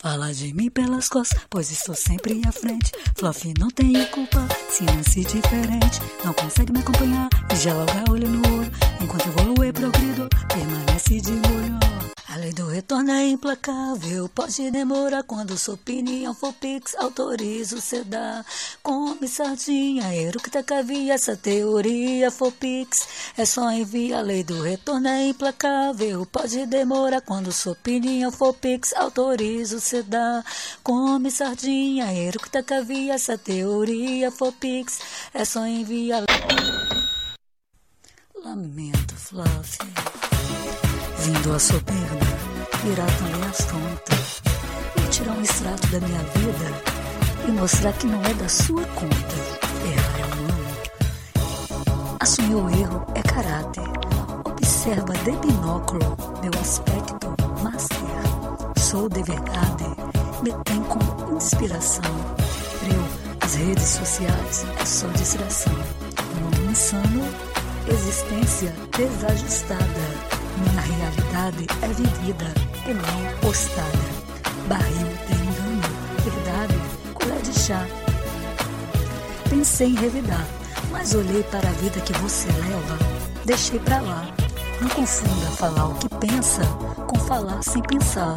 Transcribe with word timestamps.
Fala 0.00 0.32
de 0.32 0.54
mim 0.54 0.70
pelas 0.70 1.08
costas, 1.08 1.40
pois 1.50 1.72
estou 1.72 1.94
sempre 1.94 2.40
à 2.46 2.52
frente. 2.52 2.92
Fluffy 3.16 3.52
não 3.58 3.68
tem 3.68 3.92
culpa, 4.06 4.46
se 4.70 4.84
lance 4.84 5.24
diferente. 5.24 6.00
Não 6.24 6.32
consegue 6.34 6.72
me 6.72 6.78
acompanhar 6.78 7.28
e 7.52 7.56
já 7.56 7.74
logo 7.74 8.12
olho 8.12 8.28
no 8.28 8.38
olho. 8.58 8.70
Enquanto 9.02 9.26
evolui, 9.26 9.72
progrido, 9.72 10.28
permanece 10.54 11.20
de 11.20 11.32
molho. 11.32 11.78
A 12.30 12.36
lei 12.36 12.52
do 12.52 12.66
retorno 12.66 13.10
é 13.10 13.26
implacável, 13.26 14.28
pode 14.28 14.70
demorar 14.70 15.22
quando 15.22 15.56
sua 15.56 15.76
opinião 15.76 16.34
for 16.34 16.52
pix, 16.52 16.94
autorizo 16.96 17.80
cê 17.80 18.04
dá. 18.04 18.44
Come 18.82 19.26
sardinha, 19.26 20.14
eructa 20.14 20.62
cavia, 20.62 21.14
essa 21.14 21.34
teoria 21.34 22.30
for 22.30 22.52
pix, 22.52 23.08
é 23.34 23.46
só 23.46 23.70
enviar. 23.70 24.20
A 24.20 24.22
lei 24.22 24.44
do 24.44 24.60
retorno 24.60 25.08
é 25.08 25.28
implacável, 25.28 26.26
pode 26.26 26.66
demorar 26.66 27.22
quando 27.22 27.50
sua 27.50 27.72
opinião 27.72 28.30
for 28.30 28.52
pix, 28.52 28.92
autorizo 28.92 29.80
cê 29.80 30.02
dá. 30.02 30.44
Come 30.82 31.30
sardinha, 31.30 32.12
eructa 32.12 32.62
cavia, 32.62 33.14
essa 33.14 33.38
teoria 33.38 34.30
for 34.30 34.52
pix, 34.52 34.98
é 35.32 35.46
só 35.46 35.66
enviar. 35.66 36.24
Lamento, 38.44 39.16
Fluffy. 39.16 40.07
Vindo 41.28 41.54
a 41.54 41.58
soberba, 41.58 42.26
virar 42.82 43.06
também 43.18 43.50
as 43.50 43.58
tontas. 43.66 44.40
E 44.96 45.10
tirar 45.10 45.32
um 45.32 45.42
extrato 45.42 45.86
da 45.88 46.00
minha 46.00 46.20
vida 46.20 46.72
e 47.46 47.50
mostrar 47.50 47.92
que 47.92 48.06
não 48.06 48.24
é 48.24 48.32
da 48.32 48.48
sua 48.48 48.82
conta. 48.82 49.36
Errar 49.84 50.20
é 50.20 50.24
humano. 50.24 52.16
Assumir 52.18 52.54
o 52.54 52.70
erro 52.70 53.06
é 53.14 53.20
caráter. 53.20 53.84
Observa 54.42 55.12
de 55.12 55.32
binóculo 55.32 56.16
meu 56.40 56.60
aspecto 56.62 57.36
master. 57.62 57.98
Sou 58.78 59.06
de 59.10 59.22
verdade, 59.22 59.84
me 60.42 60.50
tem 60.64 60.82
como 60.84 61.36
inspiração. 61.36 62.04
Eu, 62.90 63.04
as 63.42 63.54
redes 63.54 63.86
sociais, 63.86 64.64
é 64.80 64.84
só 64.86 65.06
distração. 65.08 65.74
Mundo 65.74 66.70
insano, 66.70 67.22
existência 67.86 68.74
desajustada. 68.96 70.37
Minha 70.58 70.80
realidade 70.80 71.66
é 71.82 71.88
vivida 71.88 72.46
e 72.86 72.94
não 72.94 73.40
postada. 73.40 73.98
Barril 74.66 75.06
tem 75.26 75.36
engano, 75.36 75.82
verdade, 76.24 76.74
colher 77.14 77.42
de 77.42 77.58
chá. 77.58 77.86
Pensei 79.48 79.88
em 79.88 79.94
revidar, 79.94 80.46
mas 80.90 81.14
olhei 81.14 81.42
para 81.44 81.68
a 81.68 81.72
vida 81.72 82.00
que 82.00 82.12
você 82.14 82.48
leva, 82.48 82.98
deixei 83.44 83.78
pra 83.78 84.00
lá. 84.00 84.26
Não 84.80 84.88
confunda 84.90 85.46
falar 85.56 85.86
o 85.86 85.94
que 85.94 86.08
pensa 86.16 86.62
com 87.06 87.18
falar 87.20 87.62
sem 87.62 87.82
pensar. 87.82 88.36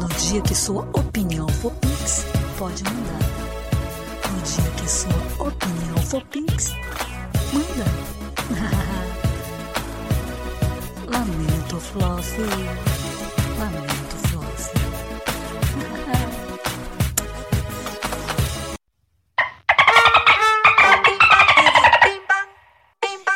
No 0.00 0.08
dia 0.18 0.40
que 0.42 0.54
sua 0.54 0.82
opinião 0.92 1.48
for 1.48 1.72
pix, 1.72 2.26
pode 2.58 2.82
mandar. 2.84 3.18
No 4.30 4.42
dia 4.42 4.70
que 4.76 4.90
sua 4.90 5.46
opinião 5.46 5.96
for 6.06 6.22
pix, 6.26 6.74
Lamento, 12.36 14.16
Fluffy. 14.26 14.74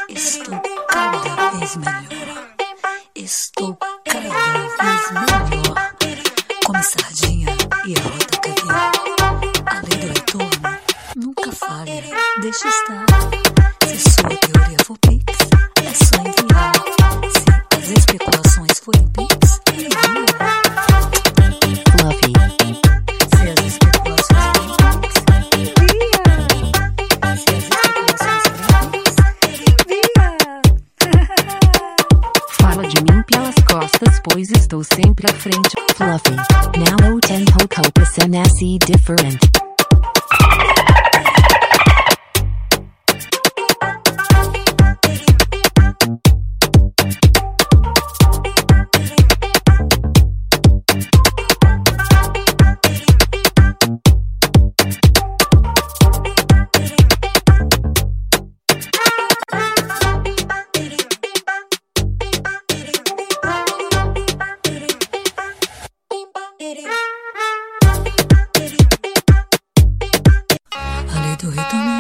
Estou 0.09 0.61
cada 0.89 1.51
vez 1.53 1.77
melhor. 1.77 2.49
Estou 3.15 3.79
cada 4.05 4.19
vez 4.19 5.11
melhor. 5.13 5.77
Come 6.67 6.83
sardinha 6.83 7.57
e 7.87 7.95
a 7.95 8.01
rota 8.03 8.37
caviar. 8.41 8.93
A 9.67 9.81
lei 9.87 10.09
retorno 10.09 10.79
nunca 11.15 11.53
falha. 11.53 12.03
Deixa 12.43 12.67
estar. 12.67 12.98
Fala 32.69 32.87
de 32.87 33.03
mim 33.03 33.23
pelas 33.23 33.55
costas, 33.67 34.21
pois 34.23 34.51
estou 34.51 34.85
sempre 34.85 35.27
à 35.31 35.35
frente. 35.35 35.75
Fluffy, 35.97 36.37
now 36.79 37.17
o 37.17 37.21
tempo 37.21 37.67
copa 37.69 38.05
se 38.05 38.29
nasce 38.29 38.79
different. 38.87 39.68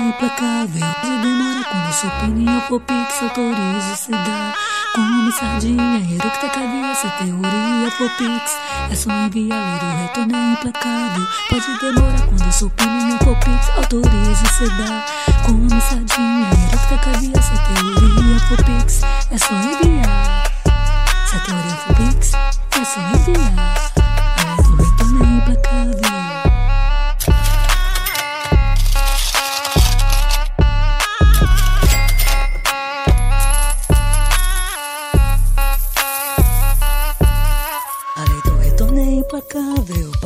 Implacável. 0.08 0.82
E 1.04 1.22
demora 1.22 1.64
quando 1.64 1.92
sua 1.92 2.08
opinião 2.10 2.60
for 2.62 2.80
pix, 2.80 3.22
autorizo 3.22 3.96
se 3.96 4.10
dá. 4.10 4.54
Come 4.94 5.32
sardinha, 5.32 5.98
eructa 5.98 6.48
se 6.94 7.08
teoria 7.18 7.90
for 7.90 8.10
pix. 8.16 8.56
É 8.90 8.94
só 8.94 9.10
enviar, 9.10 9.78
do 9.78 10.02
retorno 10.02 10.36
é 10.36 10.52
implacável. 10.52 11.26
Pode 11.50 11.80
demorar 11.80 12.20
quando 12.26 12.52
sua 12.52 12.68
opinião 12.68 13.18
for 13.18 13.36
pix, 13.36 13.68
autorizo 13.76 14.46
se 14.46 14.68
dá. 14.70 15.04
Come 15.44 15.80
sardinha, 15.80 16.50
eructa 16.72 17.42
se 17.42 17.56
teoria 17.74 18.40
for 18.48 18.64
pix. 18.64 19.02
É 19.30 19.38
só 19.38 19.54
enviar. 19.54 20.44
Se 21.26 21.36
a 21.36 21.40
teoria 21.40 21.76
for 21.76 21.94
pix, 21.96 22.32
é 22.32 22.84
só 22.84 23.00
enviar. 23.00 23.97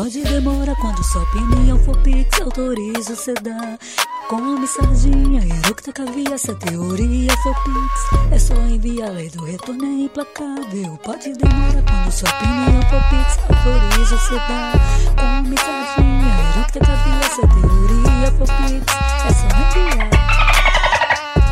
Pode 0.03 0.21
demorar 0.23 0.75
quando 0.81 1.01
sua 1.05 1.23
opinião 1.23 1.79
for 1.79 1.97
pix, 1.99 2.41
autorizo 2.41 3.15
cê 3.15 3.35
dá. 3.35 3.79
Come 4.29 4.67
sardinha, 4.67 5.41
eructa 5.65 5.93
caviar, 5.93 6.37
se 6.41 6.51
a 6.51 6.55
teoria 6.57 7.31
for 7.37 7.55
pix. 7.63 8.33
É 8.33 8.39
só 8.41 8.55
enviar, 8.63 9.13
lei 9.13 9.31
do 9.31 9.45
retorno 9.45 9.85
é 9.85 10.07
implacável. 10.07 10.99
Pode 11.05 11.33
demorar 11.35 11.85
quando 11.89 12.11
sua 12.11 12.29
opinião 12.31 12.83
for 12.91 13.01
pix, 13.11 13.39
autorizo 13.49 14.19
cê 14.19 14.35
dá. 14.35 14.73
Come 15.21 15.57
sardinha, 15.57 16.35
eructa 16.57 16.81
caviar, 16.81 17.31
se 17.31 17.41
a 17.41 17.47
teoria 17.47 18.33
for 18.39 18.49
pix. 18.57 18.85
É 19.23 19.33
só 19.33 19.47
enviar. 19.63 20.11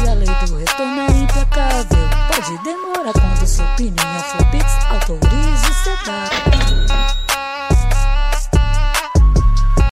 E 0.02 0.08
a 0.08 0.14
lei 0.14 0.26
do 0.26 0.56
retorno 0.56 1.00
é 1.02 1.22
implacável. 1.22 2.08
Pode 2.26 2.64
demorar 2.64 3.12
quando 3.12 3.46
sua 3.46 3.64
opinião 3.74 4.20
for 4.24 4.49